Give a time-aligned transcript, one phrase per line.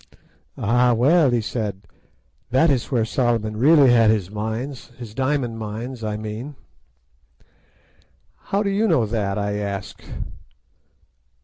[0.57, 1.81] 'Ah, well,' he said,
[2.49, 6.55] 'that is where Solomon really had his mines, his diamond mines, I mean.'
[8.45, 10.01] "'How do you know that?' I asked.